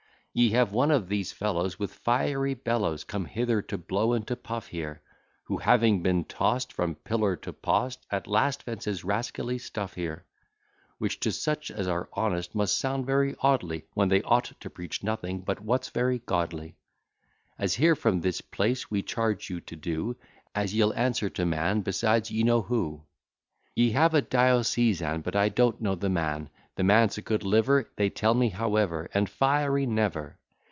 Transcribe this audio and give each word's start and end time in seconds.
Ye 0.33 0.51
have 0.51 0.71
one 0.71 0.91
of 0.91 1.09
these 1.09 1.33
fellows, 1.33 1.77
With 1.77 1.93
fiery 1.93 2.53
bellows, 2.53 3.03
Come 3.03 3.25
hither 3.25 3.61
to 3.63 3.77
blow 3.77 4.13
and 4.13 4.25
to 4.27 4.37
puff 4.37 4.67
here; 4.67 5.01
Who 5.47 5.57
having 5.57 6.01
been 6.03 6.23
toss'd 6.23 6.71
From 6.71 6.95
pillar 6.95 7.35
to 7.35 7.51
post, 7.51 8.05
At 8.09 8.27
last 8.27 8.63
vents 8.63 8.85
his 8.85 9.03
rascally 9.03 9.57
stuff 9.57 9.93
here: 9.95 10.23
Which 10.99 11.19
to 11.19 11.33
such 11.33 11.69
as 11.69 11.89
are 11.89 12.07
honest 12.13 12.55
must 12.55 12.77
sound 12.77 13.05
very 13.05 13.35
oddly, 13.41 13.83
When 13.93 14.07
they 14.07 14.21
ought 14.21 14.53
to 14.61 14.69
preach 14.69 15.03
nothing 15.03 15.41
but 15.41 15.59
what's 15.59 15.89
very 15.89 16.19
godly; 16.19 16.77
As 17.59 17.73
here 17.75 17.97
from 17.97 18.21
this 18.21 18.39
place 18.39 18.89
we 18.89 19.01
charge 19.03 19.49
you 19.49 19.59
to 19.59 19.75
do, 19.75 20.15
As 20.55 20.73
ye'll 20.73 20.93
answer 20.93 21.29
to 21.31 21.45
man, 21.45 21.81
besides 21.81 22.31
ye 22.31 22.43
know 22.43 22.61
who. 22.61 23.03
Ye 23.75 23.91
have 23.91 24.13
a 24.13 24.21
Diocesan, 24.21 25.15
[l] 25.15 25.21
But 25.23 25.35
I 25.35 25.49
don't 25.49 25.81
know 25.81 25.95
the 25.95 26.09
man; 26.09 26.49
The 26.75 26.83
man's 26.83 27.17
a 27.17 27.21
good 27.21 27.43
liver, 27.43 27.89
They 27.97 28.09
tell 28.09 28.33
me, 28.33 28.49
however, 28.49 29.09
And 29.13 29.29
fiery 29.29 29.85
never! 29.85 30.39